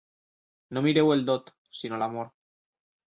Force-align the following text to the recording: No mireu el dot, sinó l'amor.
No 0.77 0.83
mireu 0.87 1.13
el 1.17 1.23
dot, 1.29 1.53
sinó 1.81 2.01
l'amor. 2.05 2.33